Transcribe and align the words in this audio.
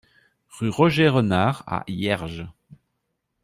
Rue 0.57 0.69
Roger 0.69 1.09
Renard 1.09 1.63
à 1.67 1.83
Hierges 1.87 2.47